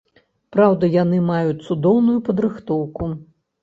[0.55, 3.17] Праўда, яны маюць цудоўную падрыхтоўку.